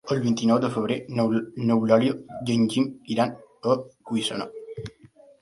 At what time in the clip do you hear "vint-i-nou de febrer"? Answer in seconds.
0.21-0.95